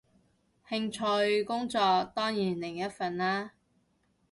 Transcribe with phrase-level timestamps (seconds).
[0.67, 1.79] 興趣，工作
[2.15, 3.51] 當然另一份啦